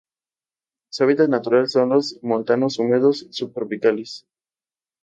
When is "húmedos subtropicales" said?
2.79-4.25